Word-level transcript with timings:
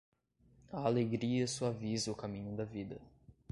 A 0.73 0.79
alegria 0.83 1.45
suaviza 1.47 2.09
o 2.11 2.15
caminho 2.15 2.55
da 2.55 2.65
vida. 2.65 2.99